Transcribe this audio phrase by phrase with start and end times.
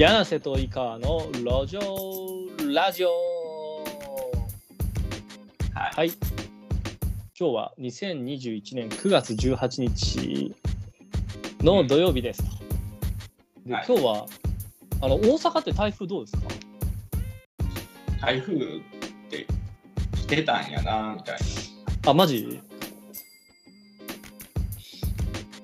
[0.00, 1.78] 柳瀬と井川の路上
[2.72, 3.10] ラジオ。
[5.74, 5.94] はい。
[5.94, 6.08] はい。
[7.38, 10.56] 今日は2021年9月18日
[11.60, 12.42] の土曜日です。
[12.42, 12.48] と、
[13.66, 13.84] ではい。
[13.86, 14.26] 今日は
[15.02, 16.48] あの大阪って台風どうですか？
[18.22, 18.58] 台風っ
[19.28, 19.46] て
[20.16, 21.38] 来てたんやな、みたい
[22.06, 22.62] あマジ？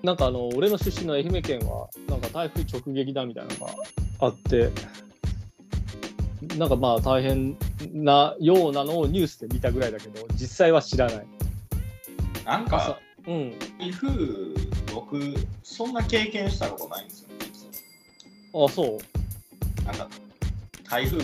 [0.03, 3.73] なんかあの俺の出身の愛媛県はなんか台風直撃だみたいなのが
[4.21, 4.71] あって。
[6.59, 7.57] なんかまあ大変
[7.93, 11.27] なようなのをニュースで見たぐらいだけど実際は知らない。
[12.45, 12.59] な。
[12.59, 13.59] なんか、うん。
[13.79, 14.09] 台風、
[14.95, 15.19] 僕、
[15.63, 18.97] そんな経験したことないんですよ、実あそう。
[19.87, 19.93] は。
[19.93, 20.09] なんか、
[20.89, 21.19] 台風、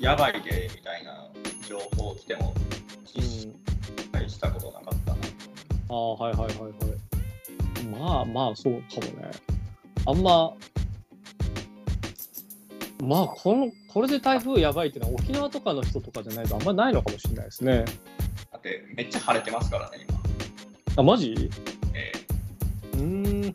[0.00, 1.28] やばいで、みたいな
[1.68, 3.22] 情報来ても、うん。
[3.22, 3.52] 実
[4.12, 5.18] 際したことなかったな。
[5.90, 6.72] ああはいはいはいはい。
[7.98, 9.30] まあまあそうかもね。
[10.06, 10.52] あんま
[13.02, 17.84] まあこのこれで台風やばいっていうのは沖縄とかの人とかじゃないとあんまないのかもしれないですね。
[18.50, 20.18] だって、めっちゃ晴れてますからね、今。
[20.96, 21.50] あマジ？
[21.94, 22.12] え
[22.94, 23.42] うーん。
[23.44, 23.54] ー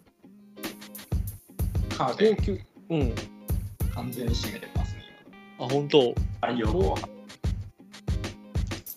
[1.98, 2.36] カーテン。
[2.38, 2.60] 高級。
[2.90, 3.16] うん。
[3.94, 5.02] 完全に閉めてますね、
[5.60, 6.00] あ本当。
[6.02, 6.16] 今。
[6.42, 6.84] 太陽光。
[6.90, 6.98] はい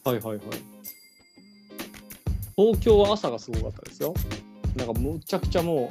[0.04, 0.38] はいはい。
[2.56, 4.14] 東京は朝がすごかったですよ。
[4.76, 5.88] なんかむちゃくちゃもう降っ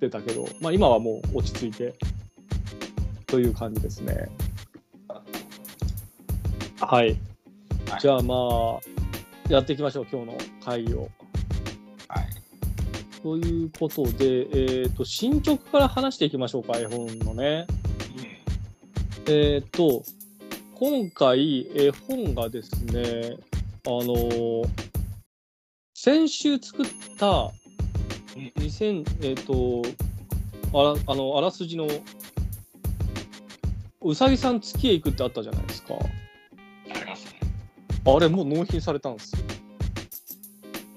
[0.00, 1.94] てたけどまあ今はもう落ち着いて
[3.30, 4.28] という感じですね。
[6.80, 7.08] はい。
[7.88, 11.08] はいじゃあまあやっていきましょう今日の会議を。
[12.08, 13.20] はい。
[13.22, 14.46] ということで、
[14.82, 17.66] えっ、と、進捗から話していきましょうか、絵本のね。
[19.28, 20.04] えっ、と、
[20.74, 23.36] 今回、絵本がですね、
[23.86, 24.90] あのー
[26.02, 26.86] 先週作っ
[27.18, 27.50] た、
[28.56, 29.82] 2000、えっ、と、
[30.72, 31.86] あら、あの、あらすじの、
[34.02, 35.94] うさぎさん月へ行くってあったじゃないですか。
[35.94, 37.40] ありますね。
[38.06, 39.42] あれ、もう納品されたんですよ。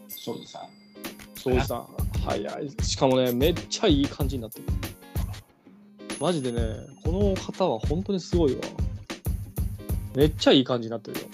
[0.07, 0.61] 庄司さん。
[1.35, 1.87] 庄司さん、
[2.25, 2.71] 早い。
[2.81, 4.65] しかもね、めっちゃいい感じになってる。
[6.21, 6.61] マジでね、
[7.03, 8.61] この方は本当にすごいわ。
[10.15, 11.27] めっちゃいい感じになってるよ。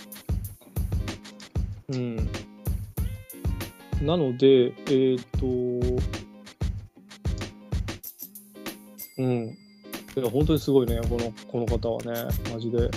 [1.89, 2.15] うん。
[4.01, 5.45] なので、えっ、と、
[9.19, 9.68] うん。
[10.19, 12.89] いや、本当にすごいね、この、この方はね、マジで。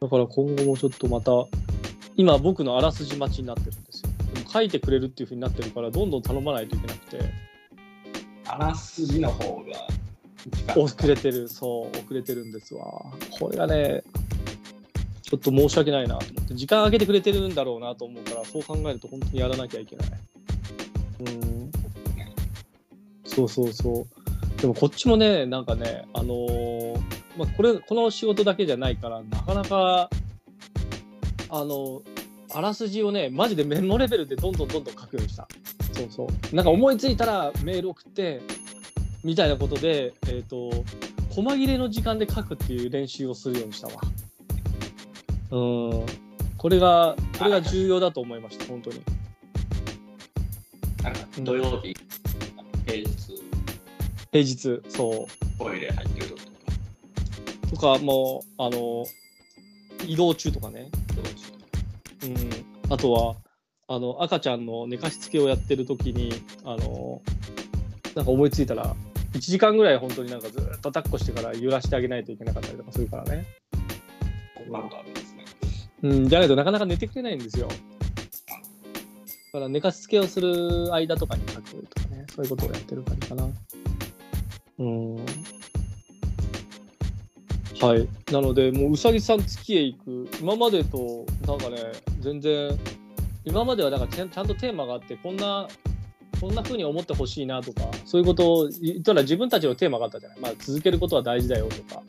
[0.00, 1.32] だから今後もちょっとまた、
[2.16, 4.10] 今僕のあらすじ待ちになってるんですよ。
[4.34, 7.20] でも書いてくれるっていうふうになってるから、どんどん頼まないといけなくて、
[8.44, 9.62] あらすじの方
[10.66, 12.82] が遅れてる、そう、遅れてるんですわ。
[13.38, 14.02] これがね、
[15.22, 20.10] ちょっと申し訳ないなと思って、時間空けてくれてるんだろうなと思うから、そう考えると本当にやらなきゃいけない。
[21.20, 21.70] うん。
[23.24, 24.17] そうそうそう。
[24.60, 27.00] でもこっちもね、なんかね、あのー
[27.38, 30.10] まあ、これ、この仕事だけじゃないから、なかなか、
[31.50, 32.02] あの、
[32.52, 35.46] あらすじをね、マジでメモレベルでどんどんどんどん書くようにした。
[35.92, 36.56] そうそう。
[36.56, 38.40] なんか思いついたらメール送って、
[39.22, 40.70] みたいなことで、えっ、と、
[41.30, 43.94] 細切れの時間で書くっていう練習をするようにしたわ。
[45.52, 45.56] う
[46.02, 46.06] ん。
[46.56, 49.00] これが、これが重要だと思いました、本当に。
[51.04, 51.94] なんか土曜、日、
[54.30, 55.58] 平日、そう。
[55.58, 56.44] トイレ入ってる時
[57.70, 59.06] とか、とか、もう、あの、
[60.06, 60.90] 移動中とかね。
[61.14, 61.58] どうしよ
[62.24, 62.92] うん。
[62.92, 63.36] あとは、
[63.88, 66.32] あの、赤ちゃんの寝かしつけをやってる時に、
[66.64, 67.22] あの、
[68.14, 68.94] なんか思いついたら、
[69.32, 73.46] 1時間ぐらい本当になんかずっと抱っこしてから揺らしてあげないといけなかったりとかするからね。
[74.56, 75.44] うこんなことあるんですね。
[76.02, 77.68] うん、じゃないとなかなか寝てくれないんですよ。
[77.68, 77.74] だ
[79.52, 83.48] から寝かしつけをする間とかに書くとかね、そういうことをやってる感じかな。
[84.78, 85.16] うん。
[87.80, 88.08] はい。
[88.32, 90.28] なので、もううさぎさん月へ行く。
[90.40, 91.76] 今までと、なんかね、
[92.20, 92.76] 全然、
[93.44, 95.68] 今まではなんかちゃんちゃんとテーマがあって、こんな、
[96.40, 100.40] こんな風に思ってほしいなとか、そういうことを言ったら自分たちのテーマがあったじゃない。
[100.40, 102.02] まあ、続けることは大事だよとか。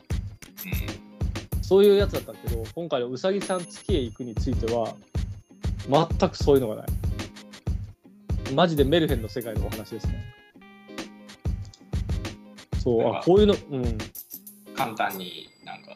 [1.62, 4.96] そういうやつだったけど、今回のうさぎさん月へ行くについては、
[5.88, 6.88] 全くそういうのがない。
[8.56, 10.39] マジでメルヘンの世界のお話ですね。
[12.80, 13.98] そう、あ、こういうの、うん。
[14.76, 15.96] 簡単になんか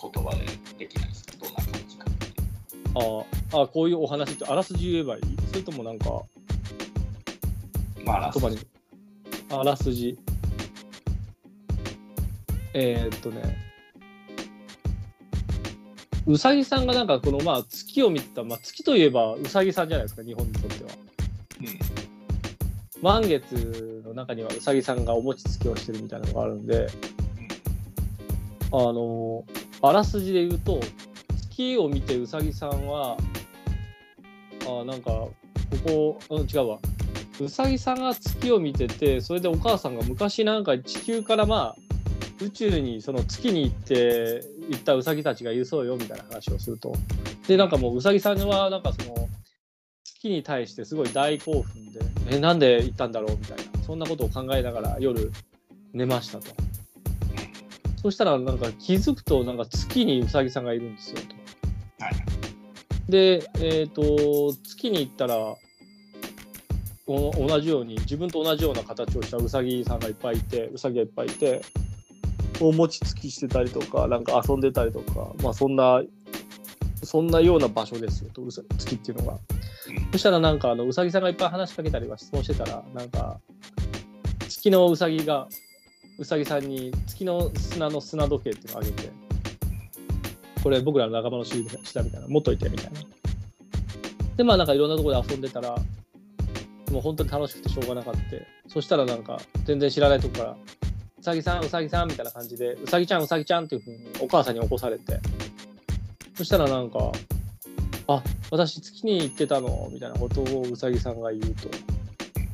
[0.00, 0.44] 言葉で
[0.78, 1.32] できないですか？
[1.40, 2.42] どんな感じかって
[3.54, 5.22] ああ、こういうお話ってあらすじ言えばいい？
[5.48, 6.22] それともなんか
[8.04, 8.58] まあ、言葉に。
[9.50, 10.18] あらすじ。
[12.74, 13.64] えー、っとね。
[16.26, 20.90] うさぎさんがなんかこのまあ月を見てた、まあ、月といえばうさぎさんじゃないですか日本にとっては。
[23.00, 26.88] 満月の中にはうさぎさんがお餅つきをしてるみたいなのがあるんで
[28.72, 29.44] あの
[29.82, 30.80] あらすじで言うと
[31.50, 33.16] 月を見てうさぎさんは
[34.66, 35.32] あなんかこ
[35.84, 36.78] こ、うん、違うわ。
[37.38, 41.76] うさぎさんが月を見ててそれでお母さんが昔なんか地球からまあ
[42.42, 46.94] 宇宙にその月に行って行ったウサギたちがいるそうよみたいな話をすると。
[47.46, 49.28] でなんかもううさぎさんはなんかその
[50.04, 52.00] 月に対してすごい大興奮で
[52.30, 53.75] えなんで行ったんだろうみたいな。
[53.86, 55.30] そんなことを考えながら夜
[55.92, 56.46] 寝ましたと
[58.02, 61.36] そしたらなんか気づくとなんか月にうさぎさんがいるんですよと。
[63.08, 65.56] で、えっ、ー、と月に行ったら
[67.06, 71.62] 同じように自分と同じような形をしたウサギさんがいっぱいいてウサギがいっぱいいて
[72.60, 76.02] お餅つきしてたりとかなんか遊んでたりとかまあそんな
[77.02, 79.38] そんなような場所ですよとうさ月っていうのが。
[80.12, 83.40] そしたらなんかあのうさぎさんがいっぱい話しかけたりは質問してたらなんか
[84.48, 85.48] 月のうさぎが
[86.18, 89.10] うさぎさんに月の砂の砂時計っていうのをあげて
[90.62, 91.56] これ僕らの仲間の下
[92.02, 93.00] みたいな持っといてみたいな。
[94.36, 95.76] でまあなんかいろんなところで遊んでたら
[96.90, 98.20] もう本当に楽しくてしょうがなかった
[98.68, 100.56] そしたらなんか全然知らないとこから
[101.18, 105.18] 「うさぎさんうさぎさん」みたいな感じで「うさぎちゃんうさぎちゃん」っていうふうにお母さんに起こされて
[106.34, 107.12] そしたらなんか
[108.08, 111.68] 「あ私月に行ってたの」みたいなことをうさぎさんが言うと。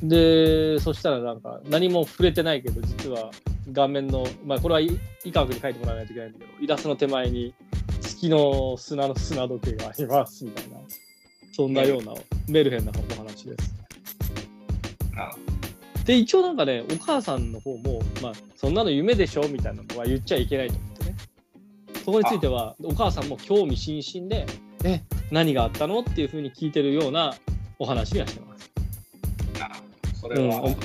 [0.01, 3.31] でそしたらなんか何も触れてないけど実は
[3.71, 4.99] 画面のまあこれは医
[5.31, 7.53] 科学に書いてもらわないといけないんだけどイラストの手前に
[8.01, 10.77] 月の砂の砂時計がありますみたいな。
[11.55, 12.13] そんなような
[12.47, 13.75] メルヘンなお話です。
[16.03, 21.15] で一応なんかねお母さんの方も、まあ、そんなの夢でしょみたいなのは言っちゃいけないと思ってね。
[22.03, 24.45] そこについてはお母さんも興味津々で
[24.83, 25.01] 「え
[25.33, 27.35] 何があったの?」っていうふうに聞いてるような
[27.79, 28.71] お話にはしてます。
[30.21, 30.75] それは、うん、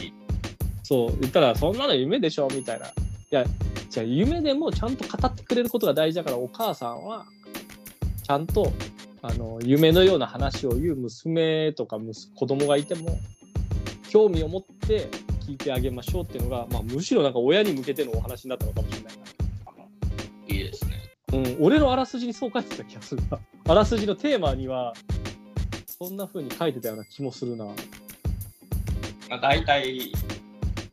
[0.82, 2.86] そう言ったら「そんなの夢でしょ」みたいな。
[2.86, 2.90] い
[3.30, 3.44] や
[3.90, 7.26] じゃあ夢でもちゃんと語ってくれることが大事だからお母さんは
[8.22, 8.72] ちゃんと
[9.22, 11.98] あの夢のような話を言う娘とか
[12.34, 13.18] 子供がいても
[14.08, 15.08] 興味を持って
[15.46, 19.17] 聞いてあげましょうっていうのが、まあ、むしろなんか親に向けてのお話になったのかもしれない。
[21.32, 23.38] うん、俺のあらすじにそう書いてた気がするな。
[23.68, 24.94] あらすじのテーマには、
[25.86, 27.64] そんな風に書いてたような気もするな。
[27.64, 27.72] ま
[29.36, 30.12] あ、大体、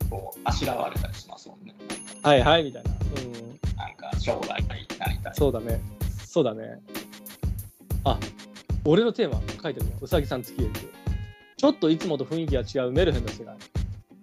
[0.09, 1.73] こう、あしらわれたりしますもんね。
[2.21, 2.91] はいはい、みたいな。
[2.91, 3.77] うん。
[3.77, 5.15] なんか、将来なりたい。
[5.33, 5.81] そうだね。
[6.25, 6.79] そうだね。
[8.03, 8.19] あ、
[8.85, 9.93] 俺のテーマ書いてるよ。
[10.01, 10.71] うさぎさん付き合い
[11.57, 13.55] ちょっといつもと雰囲気が違うメルヘンな世界。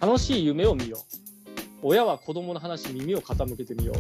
[0.01, 1.01] 楽しい夢を見よう。
[1.83, 3.97] 親は子供の話に耳を傾けてみよう。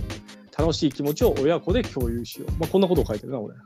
[0.62, 2.52] 楽しい気持ちを親子で共有しよう。
[2.52, 3.56] まあ、こんなことを書いてるな、俺。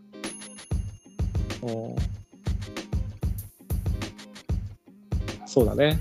[5.44, 6.00] そうだね。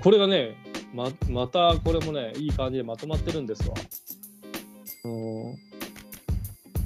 [0.00, 0.54] これがね、
[0.94, 3.74] ままたこれもね、いい感じでまとまってるんですわ。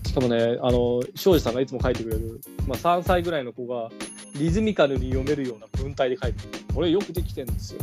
[0.06, 3.90] しかもね、あの、庄司さんがいつも書いてくれる、まあ、3歳ぐらいの子が、
[4.36, 6.48] リズミカルに読めるような文体で書いてる。
[6.74, 7.80] これよくできてるんですよ。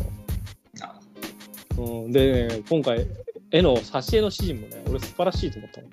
[1.78, 3.06] うん、で、ね、今回、
[3.52, 5.88] 絵の挿絵の指示もね、俺素晴らしいと思ったの。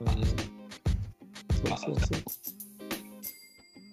[0.00, 2.22] うん、そうそうそう。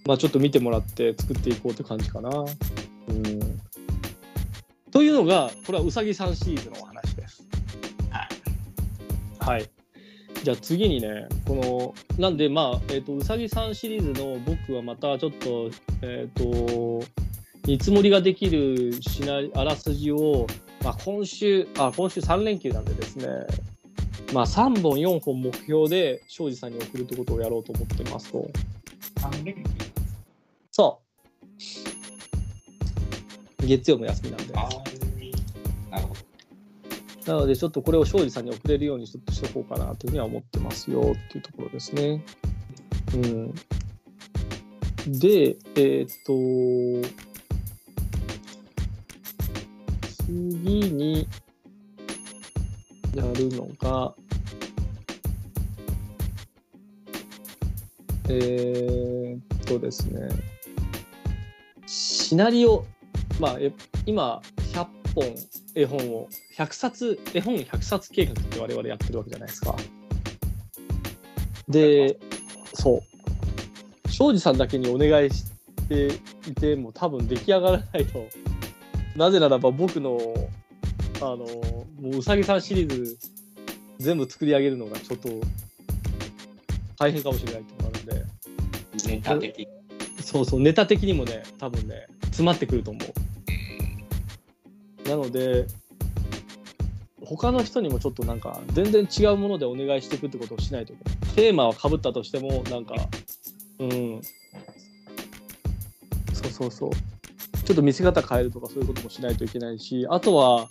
[0.08, 2.30] まあちょっと見てもらって作っていこうって感じかな。
[2.30, 3.62] うん。
[4.92, 7.44] というのが、これはうさぎさんシリーズのお話です。
[9.40, 9.58] はい。
[9.58, 9.70] はい。
[10.44, 15.70] じゃあ次にね、この、なんで、まあ、えっ、ー、と、うさぎさんシリーズの僕はまたちょっと、
[16.02, 17.06] えっ、ー、と、
[17.68, 20.48] 見積もりができるしなあらすじを、
[20.84, 23.28] まあ、今週、あ、今週3連休なんでですね、
[24.34, 28.50] まあ、3本、4本目標で庄司さんに送るってことをやろうと思ってますと。
[29.20, 29.64] 3連休
[30.72, 31.02] そ
[33.62, 33.68] う。
[33.68, 34.54] 月曜も休みなんで。
[37.26, 42.24] なので、ちょっとこれを庄司さんに送れるようにちょっとしとこうかなというふうには思ってますよっていうところですね。
[43.14, 43.54] うん。
[45.08, 47.08] で、えっ、ー、と、
[50.32, 51.28] 次に
[53.14, 54.16] やるのが、
[58.30, 60.30] えー、っとですね、
[61.86, 62.86] シナリオ、
[63.42, 63.74] まあ、え
[64.06, 64.42] 今、
[64.74, 65.36] 100本
[65.76, 69.76] 絵本を100冊絵本100冊計画って我々やってるわけじゃないですか。
[71.68, 72.18] で
[72.74, 73.02] そ
[74.06, 75.46] う庄司さんだけにお願いし
[75.90, 76.08] て
[76.50, 78.28] いても多分出来上がらないと
[79.16, 80.20] なぜならば僕の
[81.22, 83.18] あのもううさぎさんシリーズ
[84.00, 85.30] 全部作り上げるのがちょっと
[86.98, 88.26] 大変かもしれないと思うので。
[89.08, 89.68] ネタ的。
[90.22, 93.00] そうそうネタ的にもね多分ね詰まってくると思
[95.06, 95.10] う。
[95.10, 95.66] なので
[97.26, 101.18] 他の人にもちょっとなんか全然違うものでお願いしていくってことをしないといけない。
[101.36, 102.96] テーマはかぶったとしてもなんか
[103.80, 104.22] うん。
[106.34, 106.92] そうそうそう
[107.66, 110.68] ちょっと見せ方変えるとかそういうこともしないといけないしあとは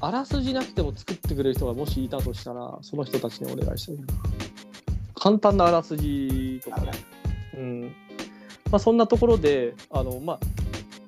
[0.00, 4.04] あらすじなくても作ってくれる人がもしいたとしたらその人たちにお願いしたいな。
[5.14, 6.90] 簡単なあらすじとかね、
[7.56, 7.82] うん。
[8.70, 10.40] まあ、そんなところであのまあ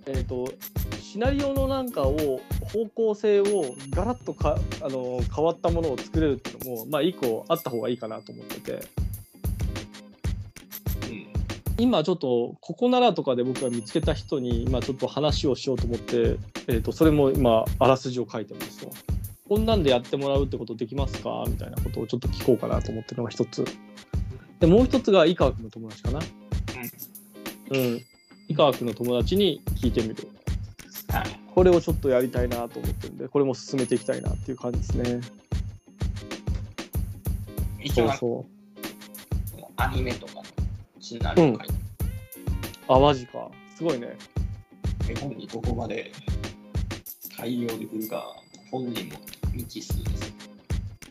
[0.06, 0.52] えっ、ー、と
[1.00, 2.40] シナリオのなんかを
[2.72, 8.80] 方向性をガラッとかあの変わったものを作れるっていうのもまあ一個あった方がいいかなと思ってて、うん、
[11.78, 18.92] 今ちょっとここならとかで僕が見つけた人に今ちょっと話をしようと思って、えー、とそれも今あらすじを書いてますと。
[19.48, 21.44] こんなんでやってもらうってことできますか？
[21.46, 23.64] みたいなことをちょっと聞こうかなと思ってるのが一つ。
[24.58, 26.18] でもう一つが井川君の友達かな？
[27.70, 28.04] うん。
[28.48, 30.28] 井川君の友達に聞いてみる。
[31.54, 35.20] これをちょっとやりたいなと思ってるんで、これも進めていきたいなっていう感じですね。
[37.94, 38.46] そうそ
[39.56, 39.62] う。
[39.76, 40.37] アニメとかの
[41.08, 41.64] シナリオ書いて、
[42.88, 43.50] うん、あ、マジか。
[43.74, 44.14] すごいね。
[45.08, 46.12] 絵本にここまで
[47.34, 48.36] 対応できるか、
[48.70, 49.18] 本人も
[49.52, 50.34] 未知数です。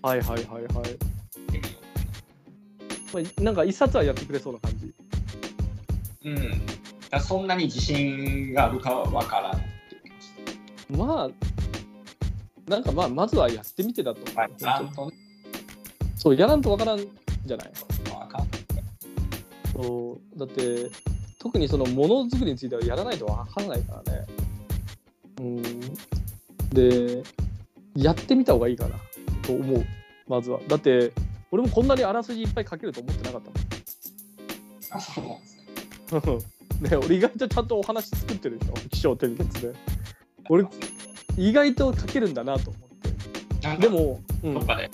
[0.03, 0.73] はいはいはいはい。
[3.11, 4.93] まあ、なんか一冊はやってくれそうな感じ。
[6.25, 6.61] うん。
[7.19, 9.51] そんなに自信があるかは分から
[10.95, 11.29] んまあ、
[12.69, 14.35] なんかまあ、まずはやってみてだと思う。
[14.37, 14.51] はい、
[16.17, 17.71] そう、やらんとわからんじゃない？
[18.13, 18.47] わかん
[19.81, 20.89] そう、だって、
[21.39, 24.25] 特にそのものづくりについてはやらないとわからないからね。
[25.39, 25.61] うん。
[26.71, 27.23] で、
[27.95, 28.95] やってみた方がいいかな
[29.43, 29.85] と思う、
[30.27, 30.59] まずは。
[30.67, 31.13] だって、
[31.51, 33.59] 俺もこんなにあらすじいっぱい書けると思ってなかったもん。
[34.91, 35.55] あ、そうなんです
[36.81, 36.89] ね。
[36.89, 38.73] ね、俺意外とちゃんとお話作ってるでしょ？
[38.89, 39.73] 気象転結で。
[40.49, 40.65] 俺
[41.37, 44.89] 意外と書けるんだなと思ってでも、うん、どっかで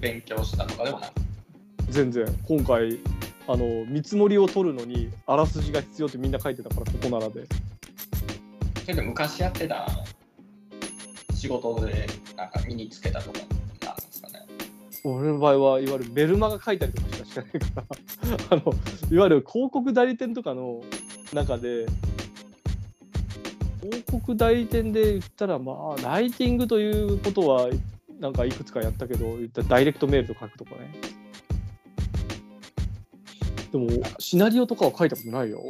[0.00, 1.12] 勉強したとかでもない
[1.88, 2.98] 全然今回
[3.48, 7.44] あの見積もりを取るのにあらすじが必要ってみんな書いてたからここならで。
[8.86, 9.86] けど昔やってた
[11.34, 12.06] 仕事で
[12.36, 14.40] なんか身につけたとかなんですかね。
[15.04, 17.84] 俺の場合はいわゆるメルマガ書いたりとかしかしてないから。
[18.56, 18.74] あの
[19.10, 20.82] いわゆる広告代理店とかの
[21.32, 21.86] 中で
[23.82, 27.68] 広告代理店で言ったら、まあ、ライティングということは、
[28.20, 30.92] なんかいくつかやったけど、言ったダイレクトメールと書くとかね。
[33.72, 33.88] でも、
[34.18, 35.62] シナリオとかは書いたことないよ。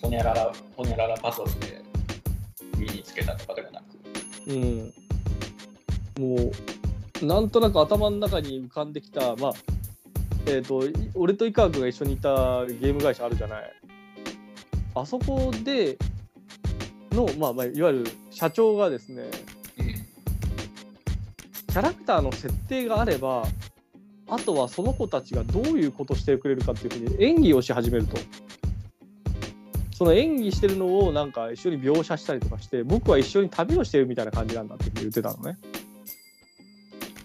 [0.00, 1.82] ほにゃらら、ほにゃららパトルで
[2.78, 3.84] 身につけたとかでもなく。
[4.46, 4.94] うん。
[6.18, 6.50] も
[7.20, 9.52] う、なんとなく頭の中に浮かんできた、まあ、
[10.46, 10.82] えっ、ー、と、
[11.14, 13.72] 俺と井川君が一緒にいたゲーム会社あるじゃない。
[14.94, 15.96] あそこで
[17.12, 19.30] の、まあ、まあいわゆる社長がですね、
[21.68, 23.44] キャラクターの設定があれば
[24.32, 28.16] あとはその子たちがどういうことしてくれるかっていうふうに演技をし始めると。
[29.92, 35.58] その演技してるのをなんか一緒に描写したりとかして僕は一緒に旅をしてるみたいな感じなんだって言ってたのね。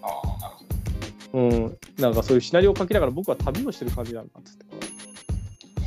[0.02, 0.56] ああなる
[1.32, 1.40] ほど。
[1.40, 4.66] うん、なんかそういうシナリオを書きながら僕は旅をしてる感じなんだっつって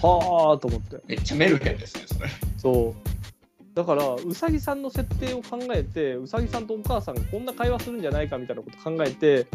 [0.02, 3.10] はあと思ってめっちゃメルヘンですねそれそう
[3.74, 9.46] だからうさぎさんの設定を考えてうさぎさんとお母さんがこんな会話するんじゃないかみたいなこと考えて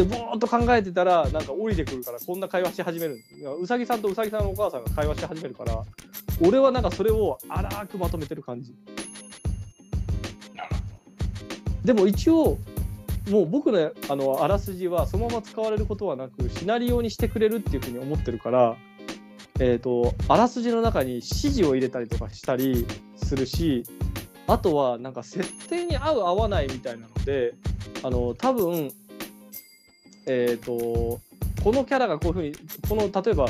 [0.00, 3.22] でぼーっと考えてたらなんか降りてくるからこんな会話し始める。
[3.60, 5.84] うさぎさんとうさぎさんのお母さんが会話し始めるから
[6.40, 8.74] 俺はなんかそれを荒くまとめてる感じ。
[11.84, 12.58] でも一応
[13.30, 18.76] もう僕のあのあらすじはそのまま使われることはなくシナリオにしてくれるっていうふうに思ってるから
[19.62, 23.84] えーと、あらすじの中に指示を入れたりとかしたりするし
[24.46, 27.52] あとはなんか設定に合う合わないみたいなので
[28.02, 28.90] あの多分
[30.26, 31.20] えっ、ー、と
[31.62, 33.46] このキャラがこういうふうにこの例えば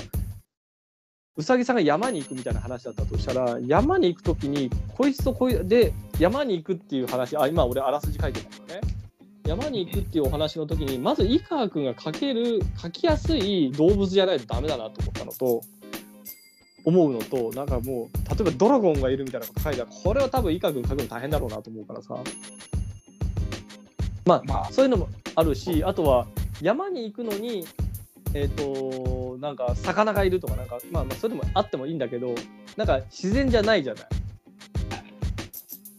[1.36, 8.80] うさぎさんが山に行くみたいな話だったとしたら山に行く時にこいつとこいで山に行くっていう話あ今俺あらすじ書いてますよね。
[9.46, 15.62] 山に行くっていうお話の時にまず井川君が書ける書きやすい動物じゃないとダメだなと思ったのと
[16.84, 22.16] 思うのとなんかもう例えばドラゴンがいるみたいなこと書いたらこれは多分イカ君書くの大変だろうなと思うからさ。
[24.26, 26.26] まあ、まあ、そういうのもあるしあとは
[26.62, 27.66] 山に行くのに
[28.34, 32.34] えっ、ー、となんか魚がいるとかなんか、まあ、まあそれでもあってもいいんだけど
[32.76, 34.04] なんか自然じゃないじゃない。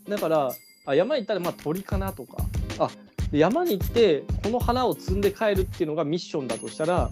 [0.07, 0.51] だから
[0.85, 2.43] あ山に行ったらまあ鳥かなとか。
[2.79, 2.89] あ
[3.31, 7.09] 山に行ってこの花を摘んで帰るっていうのがミッションだとしたら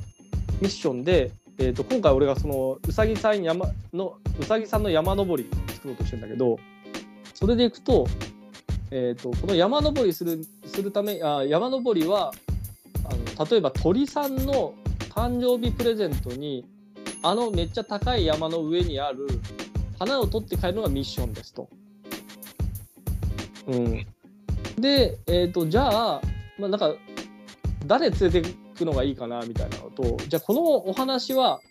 [0.60, 6.58] ミッションでえーと、今回俺がそのうさぎさん山のうさぎさんの山登り作ろうとしてんだけど
[7.34, 8.08] それでいくと
[8.91, 12.32] えー、とこの山登りするするためあ山登りは
[13.50, 14.74] 例えば鳥さんの
[15.10, 16.65] 誕生日プレゼントに
[17.24, 19.27] あのめっちゃ高い山の上にある
[19.98, 21.69] 花を取って帰るのがミッションですと。
[23.67, 24.05] うん、
[24.77, 26.22] で、えー、とじゃあ、
[26.58, 26.96] まあ、なんか
[27.86, 28.41] 誰連れて
[28.75, 31.62] くのがいいかなみたいなのとじゃあこのお話は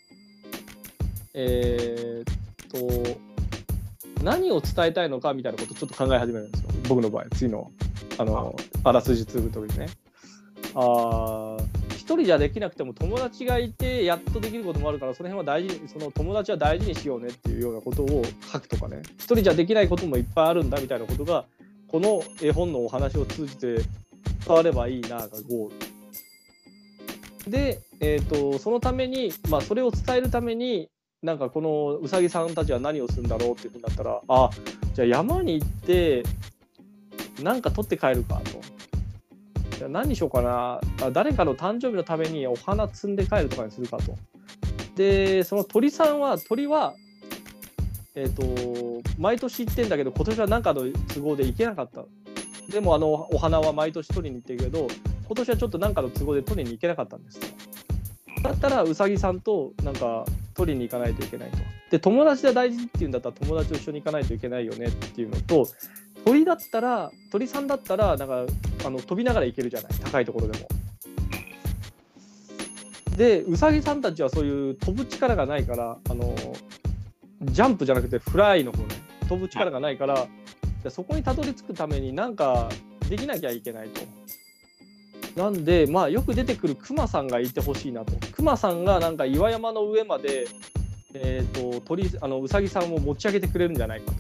[1.34, 3.04] えー、っ
[4.14, 7.70] と何を伝えたいのかみたいなことをちょっと考え始めるんですよ僕の場合次の
[8.18, 9.88] あのあらすじつぶ時にね。
[10.74, 11.56] あ
[11.90, 21.44] 一人じゃできなくても友達がいてやっとできることもあるからその辺は大事その友達は大事にしようねっていうようなことを書くとかね一人じゃできないこともいっぱいあるんだみたいなことが
[21.88, 23.76] この絵本のお話を通じて
[24.46, 25.70] 伝わればいいながゴー
[27.44, 27.50] ル。
[27.50, 30.90] で、えーと、そのために、まあ、それを伝えるために
[31.22, 34.50] なんかこのうさぎさんたちは何をするんだろうっていうふうになったらあ
[34.94, 36.22] じゃあ山に行って
[37.42, 38.57] なんか取って帰るかと。
[39.78, 40.80] じゃあ何しようかな。
[41.12, 44.16] 誰かの誕生日のためにお花摘んで帰るとかにするかと。
[44.96, 46.94] でその鳥さんは鳥は
[48.16, 50.82] えーと、毎年行ってんだけど今年は何かの
[51.14, 52.04] 都合で行けなかった。
[52.72, 54.88] でもあのお花は毎年取りに行ってるけど
[55.26, 57.38] 今年はちょっと何かの都合で取りに行けなかったんです。
[58.42, 61.58] だったらうさぎさんとなんか取りに行かないといけないと。
[61.92, 65.68] で友達が大事っていうんだったら友達と一緒に行かないといけないよねっていうのと
[66.24, 68.44] 鳥だったら鳥さんだったらなんか
[68.84, 70.68] あの飛びながら行けるじゃない高いところでも。
[73.16, 76.36] でうさぎさんたちはそういう飛ぶ力がないからあの
[77.42, 78.94] ジャンプじゃなくてフライの方ね
[79.28, 80.28] 飛ぶ力がないから
[80.88, 82.68] そこにたどり着くためになんか
[83.08, 84.00] できなきゃいけないと。
[85.36, 88.12] なんでまあよく出てくるクマさんがいてほしいなと。
[88.32, 90.46] クマさんがなんか岩山の上まで、
[91.14, 94.12] えーと、鳥あのうさぎさんを持ち上げてくれるんじゃないか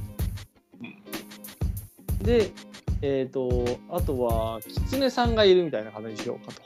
[2.20, 2.24] と。
[2.24, 2.50] で、
[3.02, 6.62] えーと、あとはキツネさんがいるみたいな感じにしようかと。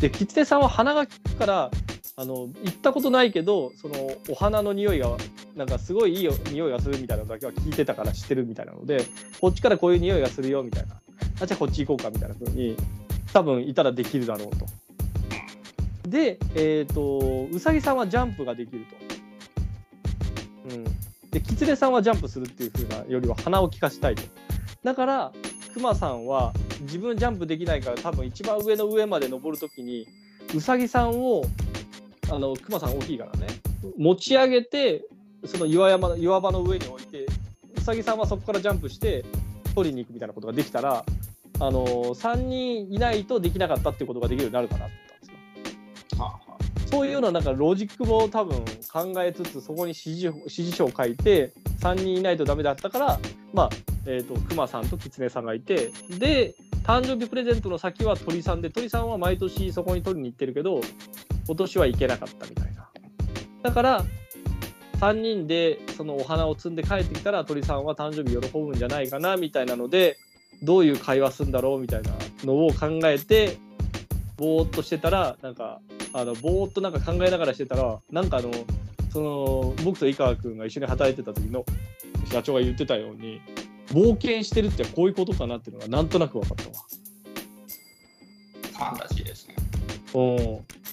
[0.00, 1.70] でキツネさんは鼻が利くから
[2.16, 3.94] あの行ったことないけどその
[4.28, 5.16] お花の匂いが
[5.54, 9.04] なんかすごいいい匂いがするみたいなのだけは聞いてたから知ってるみたいなので
[9.40, 11.00] こっちからこういう匂いがするよみたいな
[11.40, 12.76] あじゃあこっち行こうかみたいな風に
[13.32, 14.66] 多分いたらできるだろうと。
[16.08, 18.86] で、えーと、うさぎさんはジャンプができる
[20.68, 20.74] と。
[20.74, 20.84] うん、
[21.30, 24.22] でキツネさんはジャンプするっていう風なよりは鼻を利かしたいと。
[24.82, 25.32] だから
[25.76, 30.08] クマさんは自分ジャンプできないから多分一番上の上まで登る時に
[30.54, 31.44] ウサギさんを
[32.30, 33.46] あの熊さん大きいからね
[33.98, 35.04] 持ち上げて
[35.44, 37.26] その岩山岩場の上に置いて
[37.76, 39.26] ウサギさんはそこからジャンプして
[39.74, 41.04] 取りに行くみたいなことができたら
[41.60, 44.86] あの3人いないとできなかったっていうことができるようになるかな。
[46.86, 53.20] そういうようななんかロジックも多分考えつつそこに指示指示書を書いて3人いないとダメだったから
[53.52, 53.70] まあ
[54.08, 60.80] えーと、クマさんとキツネさんがいてで誕生日プレゼントの先は鳥さんで鳥さんは毎年そこに取りに行ってるけど
[61.46, 62.88] 今年は行けなかったみたいな。
[63.62, 64.04] だから
[65.00, 70.16] 3人でそのお花を摘んで帰ってきたら鳥さんは誕生日喜ぶんじゃないかなみたいなので
[70.62, 72.12] どういう会話するんだろうみたいな
[72.44, 73.58] のを考えて
[74.36, 75.80] ぼーっとしてたらなんか
[76.12, 78.50] あのぼーっとなんか考えながらしてたらなんかあの
[79.10, 81.64] その僕と井川君が一緒に働いてた時の
[82.30, 83.40] 社長が言ってたように
[83.88, 86.84] 冒険してるってこういうことかなっていうのがなんとなく分かったわ。
[88.62, 89.54] ファンタジーですね。
[90.14, 90.18] う
[90.62, 90.86] ん。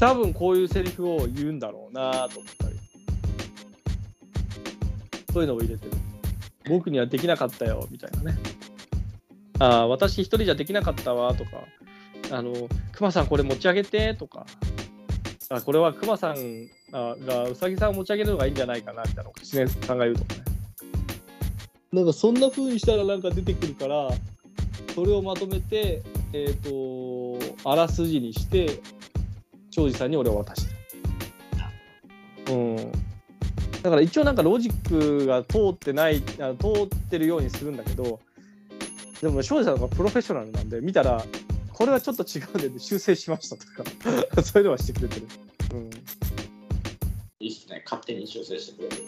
[0.00, 2.80] 多分こういうセリフを言うんだろうなと思ったり
[5.30, 5.92] そういうのを入れてる
[6.70, 8.38] 僕にはできなかったよみたいなね
[9.58, 11.50] ああ私一人じゃできなかったわとか
[12.30, 12.52] あの
[12.92, 14.46] クマさんこれ持ち上げてとか
[15.48, 20.40] あこれはクマさんがうさぎさんを持ち上げるのがいいんじゃないかなみたいなのを口ねさんが言うとかね
[21.92, 24.10] なんかそんな風にしたらなんか出てくるから
[24.94, 28.80] それをまとめてえっ、ー、とあらすじにして
[29.70, 30.74] 庄司さんに俺は渡して
[32.52, 32.56] る。
[32.56, 32.92] うん。
[33.82, 36.36] だから一応なんかロジックが通ってない通
[36.84, 38.20] ってるようにするんだけど
[39.22, 41.24] でも庄司さんがプロフェッショナルなんで見たら
[41.80, 43.84] これはちょっと違うんで修正しましたとか
[44.44, 45.26] そういうのはしてくれてる。
[45.72, 45.90] うん、
[47.40, 49.02] いいっすね勝手に修正してくれる。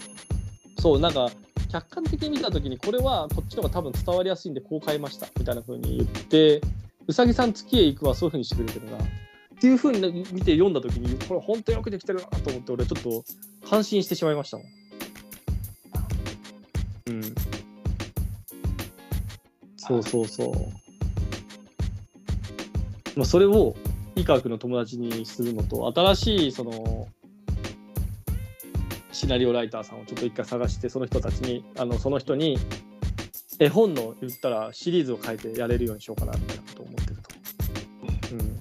[0.79, 1.31] そうなんか
[1.71, 6.63] 客観的に見た時にこれはこっちの方が多分伝わりやすいんでこう変えましたみたいな風に言って
[7.07, 8.97] うさぎさん月へ行くはそういう風にしてくれてるな。
[8.97, 8.99] っ
[9.61, 13.23] ていうふうに見て読んだ時にこれ本当によくできてるなと思って俺ちょっと
[13.69, 14.67] 感心してしまいましたもん。
[17.09, 17.35] うん。
[19.77, 20.92] そうそうそう。
[23.17, 23.75] まあ、それを
[24.15, 27.09] 医学の友達にするのと新しいその
[29.13, 32.59] シナリオライターさんをちょっと一回探してその人たちにあのその人に
[33.59, 37.31] 絵本の言ったらシリーズを変えてやれるようにしようかなみたいなことを思ってると。
[38.33, 38.59] うん、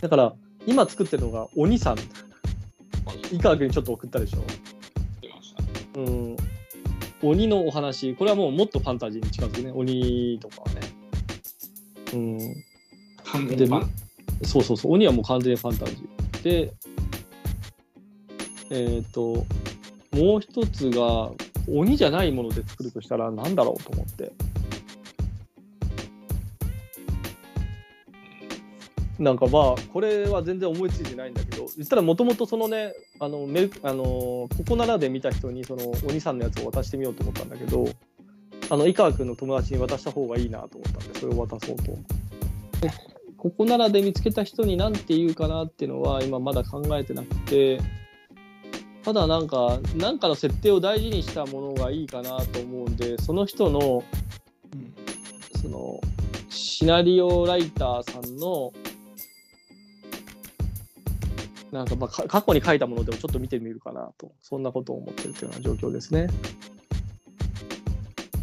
[0.00, 0.34] だから
[0.66, 1.98] 今作ってるのが鬼さん
[3.32, 4.44] 井川君にちょっと送ったでしょ。
[5.20, 6.00] 出ました。
[6.00, 6.36] うん、
[7.22, 10.80] 鬼のお話これはもうもっとファンタジーに近づくね鬼とかはね。
[12.12, 12.63] うん、
[13.34, 13.90] 完全にファン
[14.44, 16.42] そうそうそう、鬼はもう完全にファンタジー。
[16.42, 16.72] で、
[18.70, 19.44] えっ、と、
[20.12, 21.30] もう一つが、
[21.66, 24.32] 鬼じゃないもので作るとしたら何だろうと思って。
[29.18, 37.86] なんかまあ、これは全然思いついてないんだけど、言ったらもともとそのね、あの、メルあのここならで見た人にその鬼さんのやつを渡してみようと思ったんだけど、
[38.70, 41.96] あの、井川君の友達に渡した方がいいなと思ったんで、それを渡そうと。
[43.44, 47.78] でここならで見つけた人に何て言うかなっていうのは今まだ考えてなくて
[49.02, 54.02] ただなんか何かの設定を大事にしたものがいいかなと思うんでその人の
[54.72, 54.94] うん
[55.60, 56.00] その
[56.48, 58.72] シナリオライターさんの
[61.70, 66.28] なんかまあか過去に書いたものでもちょっと見てみるかなとそんなことを思ってるというような状況ですね。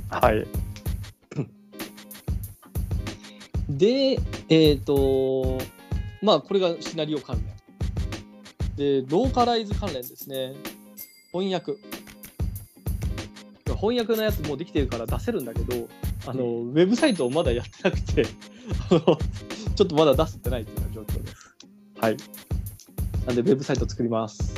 [0.10, 0.46] はい。
[3.78, 5.58] で、えっ、と、
[6.22, 7.42] まあ、これがシナリオ関
[8.78, 9.04] 連。
[9.04, 10.54] で、ローカライズ関連ですね。
[11.32, 11.76] 翻訳。
[13.76, 15.88] 翻訳のやつもうできてるから出せるんだけど、
[16.28, 18.26] あの、ウェブサイトをまだやってなくて、
[18.90, 19.00] あの、
[19.76, 21.56] ちょっとまだ出せてないっていうような状況です。
[21.98, 22.18] はい。
[23.26, 24.54] なんで、ウェブサイト作ります。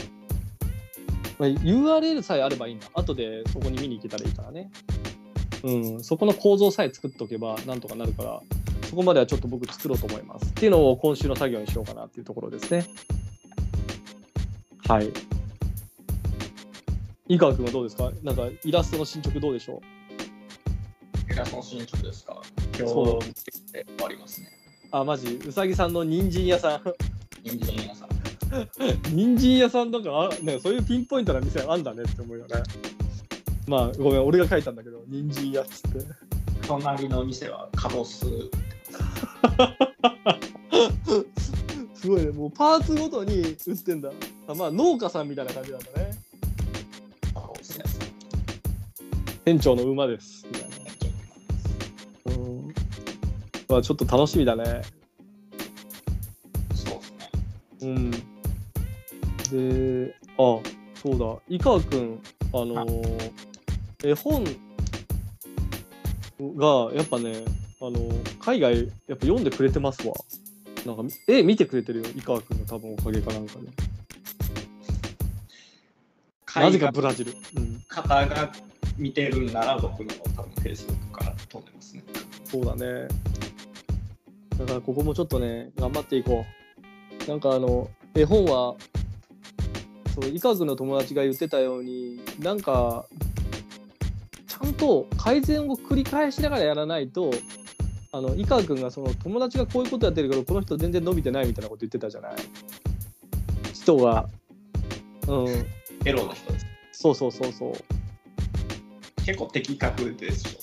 [1.39, 2.88] まあ、URL さえあればいいんだ。
[2.93, 4.71] 後でそこに見に行けたらいいからね。
[5.63, 8.41] うん、そこの構造さえ作っておけばなんとかなるから、
[8.93, 10.45] そこまではちょっと僕作ろうと思います。
[10.45, 12.86] っていうのを今週の作業にしようかなっていうところですね。
[14.88, 15.10] はい。
[17.27, 18.12] 井川君はどうですか？
[18.21, 19.82] なんかイラストの進捗どうでしょ
[21.27, 22.39] イラストの進捗ですか？
[22.77, 23.34] 今日
[23.73, 24.47] で終わりますね。
[24.93, 26.82] うあ、マジ、うさぎさんの人参屋さん？
[27.43, 28.10] 人参皆さん。
[29.10, 32.62] 人参屋さんなんかあなんかそういうピンポイントな店あんだねって思うよね。
[33.65, 35.99] まあ、ごめん、俺が書いたんだけど、人参屋っつって。
[36.67, 38.26] 隣の店はカボス。
[41.95, 44.12] すごいね、もうパーツごとに売ってんだ。
[44.47, 46.12] あまあ、農家さんみたいな感じなんだね。
[47.34, 48.02] カボス屋さん。
[49.45, 50.45] 店長の馬です。
[50.52, 50.76] みたいな。
[52.26, 52.67] うん。
[53.69, 54.82] まあ、ちょっと楽しみだね。
[56.76, 57.30] そうですね。
[57.82, 58.12] うん。
[60.10, 60.60] で、あ、
[61.02, 61.38] そうだ。
[61.47, 62.21] 井川くん、
[62.54, 63.32] あのー
[64.06, 64.43] 絵本
[66.56, 67.44] が、やっぱね、
[67.82, 68.88] あのー海外、やっ
[69.18, 70.13] ぱ読んでくれてますわ。
[70.86, 72.06] なんか、絵見てくれてるよ。
[72.16, 73.68] 井川くんの多分おかげかなんかで。
[76.56, 77.34] なぜかブラジル。
[77.56, 77.82] うん。
[77.88, 78.52] 方が
[78.98, 82.04] 見てるんなら僕の多分 Facebook から飛んでますね。
[82.44, 83.08] そうだね。
[84.58, 86.46] だからここもちょっとね、頑張っていこ
[87.26, 87.30] う。
[87.30, 88.76] なんかあの、絵本は、
[90.13, 93.06] そう、伊川君の友達が言ってたように、なんか、
[94.65, 97.32] んと改善を繰り返しながらやらないと、
[98.12, 102.34] あの、伊川君がその友達がこういうことやってるけど、この人全然伸びてないみたいなこと言ってたじゃない？
[103.73, 104.28] 人が。
[105.28, 105.65] うん、
[106.06, 106.65] エロの人です。
[106.91, 107.73] そうそうそうそう。
[109.26, 110.58] 結構的確でし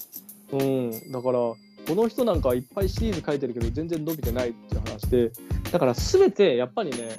[0.53, 0.59] ょ。
[0.59, 1.57] うん、だからこ
[1.89, 5.31] の人なんかいっぱいシリーズ書いてるけど全然伸びてないっていう話で
[5.71, 7.17] だから全てやっぱりね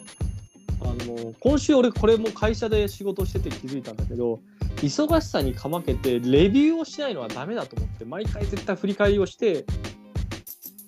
[0.82, 4.40] あの今週俺これも会社で仕事してて気づいたんだけど
[4.82, 9.66] 忙しさにかまけてレビューをしないのはダメだと思って毎回絶対振り返りをして、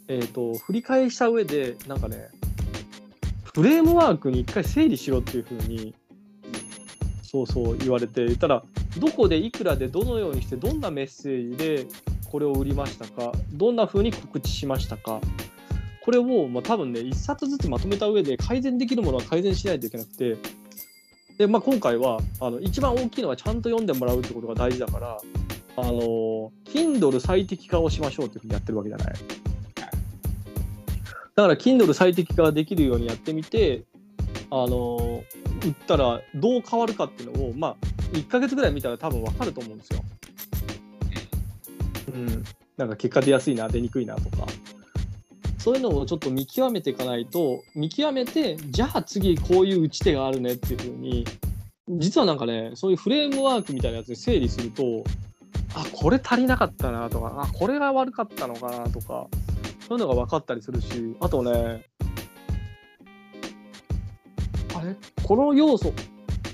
[0.07, 2.29] えー、と振り返りした上でなんかね
[3.43, 5.93] フレームワークに一回整理しろっていう風に
[7.21, 8.63] そうそう言われて言ったら
[8.99, 11.87] どこでいくらでどのようにしてどんなメッセージで
[12.31, 15.19] これを売りましたかどんな風に告知しましたか
[16.03, 20.37] これを、まあ、多分ね1冊ずつまとめた上で改善できるものは改善しないといけなくて
[21.37, 25.17] で、まあ、今回はあの一番大きいのはちゃんと読んでもらうってことが大事だから
[25.75, 29.13] あの Kindle 最適化をしましょうっていうふうにやってるわけじゃない。
[31.35, 33.85] だから Kindle 最適化ができるようにやってみて
[34.51, 35.23] あの
[35.65, 37.75] 売ったらどう変わるかっていうのをまあ
[38.11, 40.03] 1ヶ月ぐらい見たら多分分かると思うんですよ。
[42.13, 42.43] うん、
[42.77, 44.45] なんか結果出やすいな出にくいなとか
[45.63, 51.25] そういうのをちょっと見極めていかないと見極めてじゃあ次こういう打ち手があるねっていうふうに
[51.87, 55.05] 実はなんかねそういうフレームワークみたいなやつで整理すると
[55.73, 59.27] あこれ足りなかったなとかあこれが悪かったのかなとか
[59.87, 61.85] そういうのが分かったりするしあとね
[64.75, 64.97] あれ？
[65.23, 65.93] この要素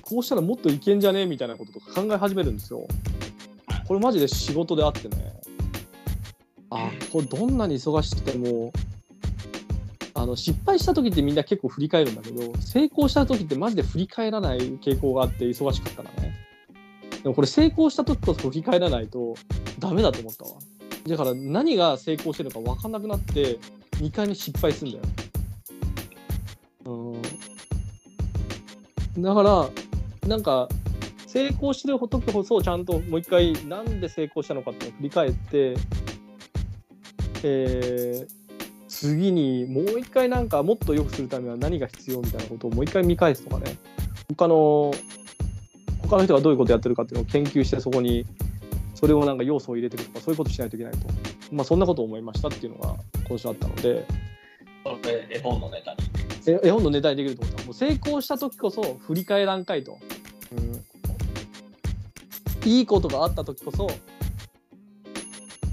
[0.01, 2.87] こうしたらもっといけんじゃねみたいなこととか考え始めるんですよ。
[3.87, 5.33] これマジで仕事であってね。
[6.69, 8.71] あこれどんなに忙しくても
[10.19, 16.35] あの失敗した時ってみんな結構振り返るんだけど成功した時ってマジで振り返らない傾向があって忙しかったからね。
[17.23, 19.35] でもこれ成功した時こそ振り返らないと
[19.79, 20.51] ダメだと思ったわ。
[21.07, 23.59] だから何が成功してるのか分かんなくなって
[23.93, 25.05] 2回目失敗するんだよ。
[29.15, 29.21] うん。
[29.21, 29.69] だから
[30.27, 30.67] なんか
[31.27, 35.77] 成功してる時こそちゃんともう一回なんで成功したのかって振り返って
[37.43, 38.38] えー
[38.89, 43.77] 次にもう一回なんかもっと良くするためには何が必要みたいなことをもう一回見返すとかね。
[44.27, 44.91] 他の
[46.01, 48.25] 他の人がどういうことやってるかっていうのを研究してそこに
[48.95, 50.99] それをなんか要素を入れていくとかそういうことしないといけないと。
[51.51, 52.95] まあそんなことを思いましたっていうのが
[53.27, 54.05] 今週あったので。
[55.29, 55.97] 絵本のネタに。
[56.47, 59.99] え絵本のネタにできると思ったもう成功した時こそ振り返らんかいと、
[60.51, 60.55] う
[62.67, 63.87] ん、いいことがあった時こそ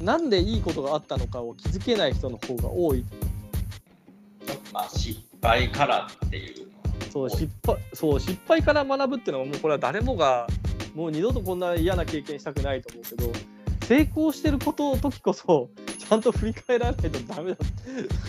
[0.07, 3.05] なんでいいことがあったのかを気づけない人の方が多い。
[4.73, 6.69] まあ失敗からっていう
[7.11, 10.47] そう失敗そう失敗から学ぶっていうのはもうこれは誰もが
[10.95, 13.33] もう二度とこんな嫌な経験したくないと思うけど
[13.87, 17.59] 成功してることの時こそちゃんと振り返らないとダメだ。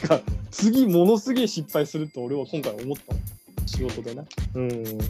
[0.10, 3.20] なんか次ものすげえ失敗すると俺は今回思ったの。
[3.68, 4.84] 仕事でなうん。
[4.98, 5.04] だ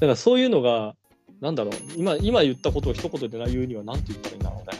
[0.00, 0.94] からそういうのが
[1.40, 1.72] なんだろう。
[1.96, 4.79] 今今言ったことを一言で言うには何て言ったらいいんだろうね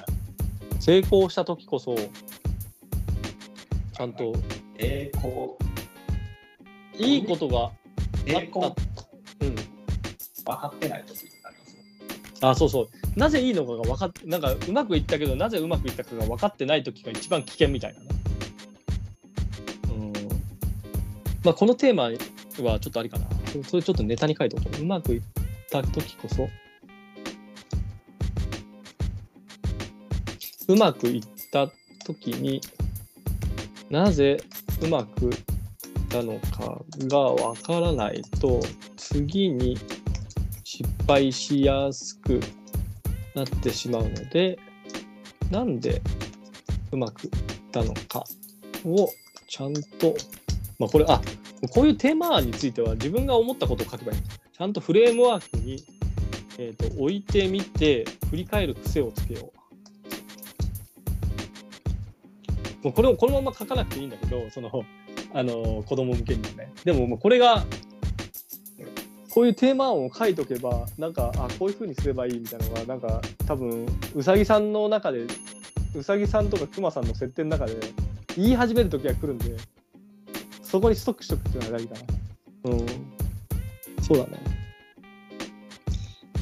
[0.81, 4.33] 成功した時こそちゃんと
[4.79, 5.51] 栄光
[6.99, 9.47] いいことがあった。
[9.47, 9.55] うん。
[9.55, 9.65] 分
[10.45, 12.43] かってない時になります。
[12.43, 12.89] よあそうそう。
[13.19, 18.07] なぜいいのかが分かってなんかうまくいったけどなぜうまくいったかが分かってない時が一番危険みたいなね。
[19.91, 20.13] うん。
[21.45, 23.27] まあこのテーマはちょっとありかな。
[23.69, 24.81] それちょっとネタに書いておこう。
[24.81, 25.23] うまくいっ
[25.71, 26.49] た時こそ
[30.71, 31.69] うまくいった
[32.07, 32.61] 時に
[33.91, 34.41] なぜ
[34.81, 35.33] うまくいっ
[36.09, 38.61] たのかが分からないと
[38.97, 39.77] 次に
[40.63, 42.39] 失敗しやすく
[43.35, 44.61] なってしまうので
[45.51, 46.01] なんで
[46.93, 47.31] うまくいっ
[47.73, 48.25] たのか
[48.85, 49.11] を
[49.49, 50.15] ちゃんと
[50.79, 51.21] まあこれあ
[51.73, 55.83] こういうテーマについては自分が思ったことを書けばいいちゃんとフレームワークに、
[56.59, 59.60] えー、と置いてみて振り返る癖をつけよう。
[62.83, 64.71] もうこれをこのまま書かなくていいんだけどその
[65.35, 66.73] あの子供向けにもね。
[66.85, 67.65] でももうこれが
[69.31, 75.27] こういうテーマ案を書いとけばなんかあこういう風にすればいいみたいなのがなんか多分うさぎさんの中で
[75.95, 77.77] うさぎさんとかくまさんの設定の中で
[78.37, 79.57] 言い始める時が来るんで
[80.63, 81.95] そこにストックしとくっていうのが大事か
[82.65, 82.71] な。
[82.73, 82.87] うん。
[84.03, 84.39] そうだね。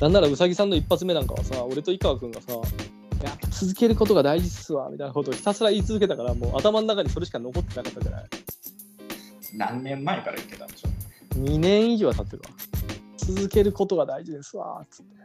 [0.01, 2.49] なんならうさぎさんの一発目なんかはさ俺と井川君がさ
[3.23, 8.25] やっぱ続けることが大事っすわみたいなことをひたすら言い続けたからもう頭の中にそれしか残ってなかったじゃない。
[9.55, 10.89] 何年前から言ってたんでしょ
[11.37, 12.51] う？2年以上は経ってるわ。
[13.17, 15.19] 続けることが大事ですわつって。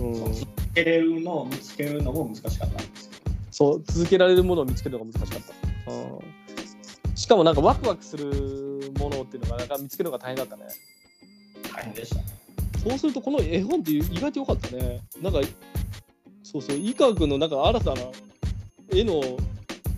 [0.00, 0.34] うん。
[0.72, 3.10] 続けれるのを見つけるのも難しかったんです
[3.50, 5.40] そう続けられるものを見つけるのが難しかっ
[5.86, 10.64] た、うん、しかもなんかワクワクするものっていうのがなんか見つけるのが大変だったね。
[11.74, 12.41] 大変でしたね
[12.82, 15.00] そうするとこの絵本って意外と良かったね。
[15.20, 15.40] なんか
[16.42, 18.00] そうそう井川君のなんか新たな
[18.92, 19.22] 絵の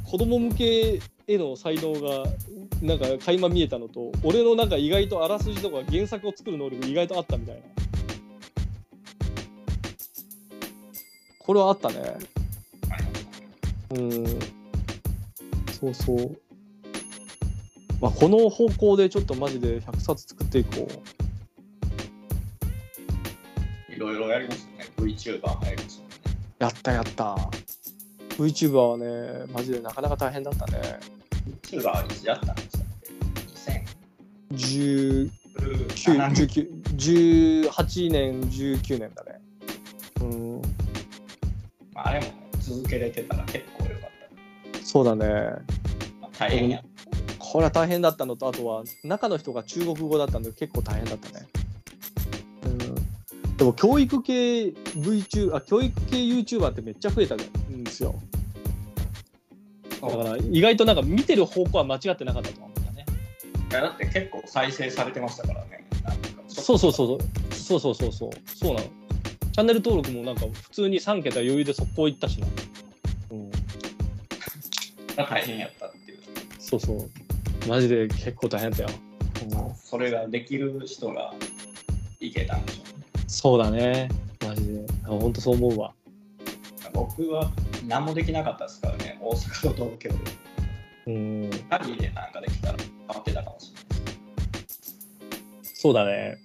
[0.05, 2.25] 子供向け絵の才能が
[2.83, 7.63] なんか垣間見えたのと俺のなんか意外とあらすじとか原作を作る能力意外とあったみたいな。
[11.39, 12.17] これはあったね。
[13.91, 14.25] うん。
[15.73, 16.39] そうそう。
[18.01, 21.14] まあこの方向でちょっとマジで100冊作っていこう。
[24.05, 24.87] ろいろやりますね。
[24.97, 26.05] VTuber 入りますね。
[26.59, 27.37] やったやった。
[28.37, 31.01] VTuber はねマジでなかなか大変だったね。
[31.63, 32.85] VTuber はいつやったんですか
[34.53, 35.31] 19
[35.89, 39.41] 2007年19 18年19年だね。
[40.21, 40.63] うん。
[41.95, 44.11] まああれもね続けれてたら結構良かっ
[44.73, 44.87] た。
[44.87, 45.27] そうだね。
[46.21, 46.83] まあ大変や
[47.39, 51.47] これは大変だったのとあとは中の人が中国語だったので結構大変だったね。
[51.59, 51.64] うん
[53.57, 58.15] でも教育系 VTuber あ教育系 YouTuber ってめっちゃ増えたんですよ。
[60.01, 63.07] だから意外となんか見てる方向は間違ってなかったと思うんだね。
[63.71, 65.87] いやだって結構再生されてましたからね。
[66.49, 67.55] そうそうそうそう。
[67.55, 68.75] そうそうそうそう。
[68.75, 68.87] なの。
[69.53, 72.47] チャンネル登録もなんか普通に3桁余裕で速攻いったしな。
[73.31, 73.51] うん。
[75.17, 76.19] 大変やったっていう。
[76.59, 77.09] そうそう。
[77.69, 78.91] マジで結構大変だよ、
[79.43, 79.75] うん。
[79.75, 81.33] それができる人が
[82.21, 82.94] いけたんでしょうね
[83.35, 84.09] そうだね。
[84.47, 84.87] マジで。
[85.03, 85.93] あ本当そう思うわ。
[86.93, 87.51] 僕は
[87.87, 90.17] 何もできなかったですからね、大阪と東京で。
[91.07, 93.75] うん、パリでなんかできたら変わってたかもし
[95.75, 96.13] そうだね。
[96.13, 96.39] れ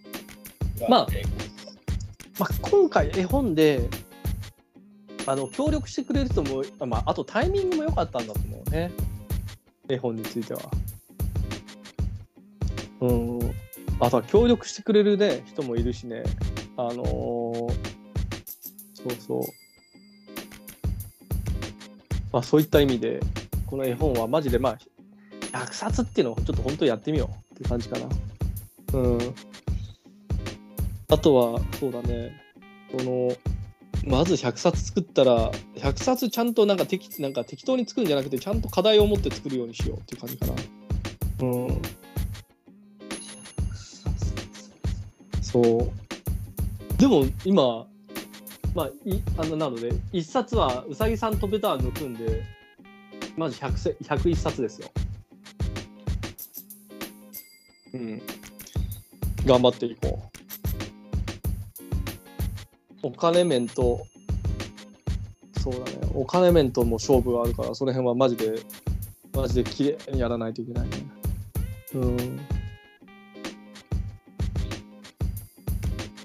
[0.82, 0.90] ない。
[0.90, 1.22] まあえ
[2.40, 3.88] まあ、今回絵本で
[5.28, 8.92] あの協力してくれる人も、まあ、あとタイミングも良かったんだと思うね。
[9.88, 10.62] 絵本については。
[13.02, 13.40] うん、
[14.00, 16.24] あとは協力してくれる、ね、人もいるしね
[16.88, 17.90] あのー
[18.96, 19.42] そうそう、
[22.34, 23.22] まあ、そういった意味で
[23.66, 24.78] この絵本はマジでまあ
[25.58, 28.08] 100冊っていうのをちょっと本当にやってみようっていう感じかな。
[28.94, 29.20] うん
[31.12, 32.40] あとは、そうだね、
[32.96, 33.32] その、
[34.06, 40.54] まず100冊作ったら、100冊ちゃんとなんか適なんか適当に作るんじゃなくて、ちゃんと課題を持って作るようにしようっていう感じかな。
[41.42, 41.82] うん、
[45.42, 46.09] そう。
[47.00, 47.88] でも今、
[48.76, 52.44] まあ、いあのなので、1冊はうさぎさんとベター抜くんで、
[53.38, 54.92] まず 100, せ101冊ですよ。
[57.94, 58.22] うん。
[59.46, 60.30] 頑張っていこ
[63.04, 63.08] う。
[63.08, 64.06] お金面と、
[65.62, 68.60] そうだね、お金面とも勝負があるから、その辺はマジで、
[69.34, 70.98] マジで綺麗にやらないといけないね。
[71.94, 72.40] うん。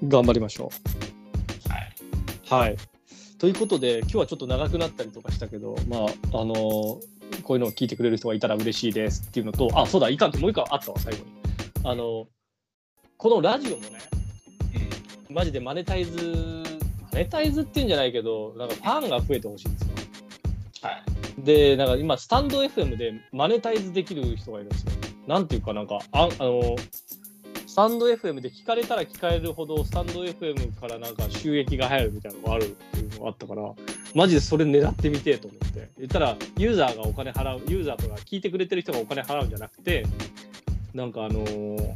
[0.07, 0.71] 頑張りましょ
[2.47, 2.49] う。
[2.51, 2.67] はい。
[2.67, 2.77] はい。
[3.37, 7.01] ということで、今日はちょっと長くなったりとかしたけど、まあ、あのこ
[7.49, 11.25] ういうのを聞いてくれる人がいたら嬉しいですっていうのと、あ、そうだ、いかんってもう一個あったわ、最後に。
[11.83, 12.27] あの
[13.17, 13.89] このラジオもね、
[15.29, 16.63] マジでマネタイズ、
[17.01, 19.87] マネタイズっていうんじゃないけど、なんかファンが増えてほしいんですよ。
[20.81, 21.03] はい。
[21.43, 24.91] で、なんか今、スタンド FM でマネタイズできる人がいるんですよ。
[25.27, 26.75] なんていうかなんか、ああの、
[27.75, 33.63] スタンド FM で聞かれたら聞かれるほど、スタンド FM からなんか収益が入るみたいなのがあるっていうのがあったから、
[34.13, 35.89] マジでそれ狙ってみてえと思って。
[35.97, 40.05] 言ったら、ユーザーがお金払う、ユーザーとか聞いてくれてる人がお金払うんじゃなくて、
[40.93, 41.93] なんかあのー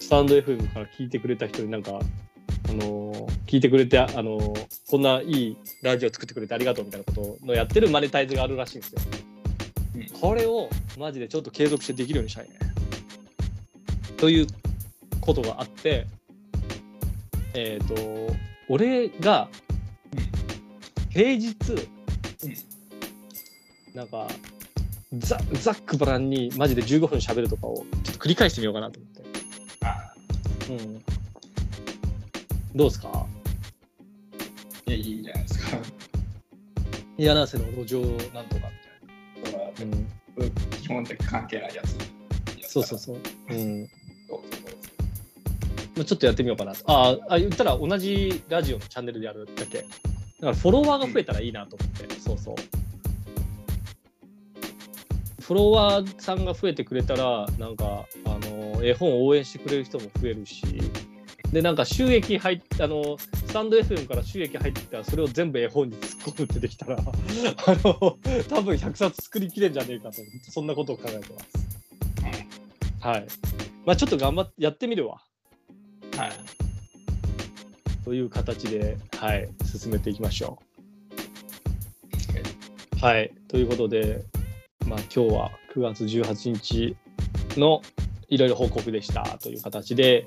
[0.00, 9.00] スタンド FM から聞いてくれた人になんか、あのー聞いてくれて、あのーこんないいラジオ作ってくれてありがとうみたいなことのやってるマネタイズがあるらしいんですよ。
[9.94, 12.56] うんこれをマジでちょっと継続してできるようにしたいね。
[14.16, 14.46] という
[15.34, 16.06] ことがあって、
[17.54, 17.94] えっ、と、
[18.68, 19.48] 俺が
[21.10, 21.54] 平日、
[23.94, 24.26] なんか、
[25.18, 27.84] ざざっくばらんにマジで15分喋るとかをちょっ
[28.16, 29.22] と繰り返してみようかなと思って。
[29.84, 30.14] あ
[30.68, 31.02] うん。
[32.74, 33.26] どうですか？
[34.86, 35.78] いや、いいんじゃないですか。
[37.18, 38.68] 柳瀬の路上なんとか
[39.44, 39.60] みたいな。
[39.80, 40.08] うん。
[40.82, 41.96] 基本的関係ないやつ。
[42.68, 43.18] そうそうそう。
[43.50, 43.88] うん。
[45.94, 46.82] ちょっとやってみようかなと。
[46.86, 49.78] ああ、言ったら同じラジオのチャンネルでやるだけ。
[49.78, 49.88] だか
[50.40, 52.54] らフォロワーが増えたらいいなと思って、そうそう。
[55.40, 60.62] フォロワーさんが増えてくれたら、なんか、あの、絵本を応援してくれる人も増えるし、
[61.52, 68.16] で、なんか収益入っあの、スタンド FM から収益入ってきたら、それを全部絵本に突っ込むってできたら、 あの、
[68.48, 70.18] 多分100冊作りきれんじゃねえかと、
[70.50, 71.70] そんなことを考えてます。
[73.00, 73.26] はい。
[73.84, 75.20] まあちょっと頑張ってやってみるわ。
[76.20, 76.32] はい。
[78.04, 80.58] という形で、はい、進めていきましょ
[82.98, 83.00] う。
[83.02, 84.22] はい、ということで、
[84.86, 86.94] まあ、今日は9月18日
[87.56, 87.80] の
[88.28, 90.26] いろいろ報告でしたという形で、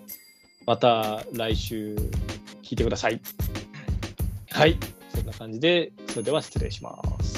[0.65, 1.93] また来週
[2.63, 3.21] 聞いてください。
[4.49, 4.79] はい、
[5.13, 7.32] そんな感じで、それでは失礼します。